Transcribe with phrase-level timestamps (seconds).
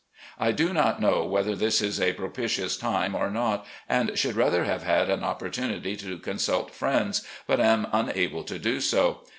[0.39, 4.63] I do not know whether this is a propitious time or not, and should rather
[4.63, 9.21] have had an opportunity to consult friends, but am unable to do so.